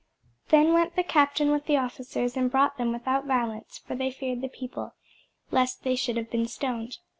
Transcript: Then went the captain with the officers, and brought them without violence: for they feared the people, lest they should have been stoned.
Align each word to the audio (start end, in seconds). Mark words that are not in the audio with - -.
Then 0.49 0.73
went 0.73 0.95
the 0.95 1.03
captain 1.03 1.51
with 1.51 1.67
the 1.67 1.77
officers, 1.77 2.35
and 2.35 2.49
brought 2.49 2.79
them 2.79 2.91
without 2.91 3.27
violence: 3.27 3.77
for 3.77 3.93
they 3.93 4.09
feared 4.09 4.41
the 4.41 4.49
people, 4.49 4.95
lest 5.51 5.83
they 5.83 5.95
should 5.95 6.17
have 6.17 6.31
been 6.31 6.47
stoned. 6.47 6.97